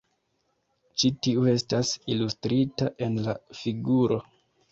[1.01, 4.19] Ĉi tiu estas ilustrita en la figuro.